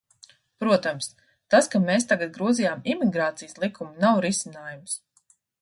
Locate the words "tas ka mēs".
1.55-2.09